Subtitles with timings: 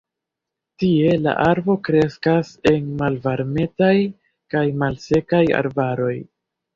[0.83, 3.91] Tie la arbo kreskas en malvarmetaj
[4.55, 6.15] kaj malsekaj arbaroj.